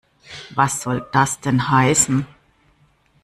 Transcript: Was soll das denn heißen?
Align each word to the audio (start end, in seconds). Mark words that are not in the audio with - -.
Was 0.55 0.81
soll 0.81 1.01
das 1.11 1.41
denn 1.41 1.69
heißen? 1.69 2.25